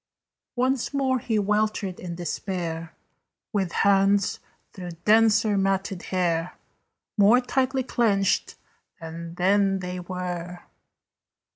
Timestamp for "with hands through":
3.53-4.93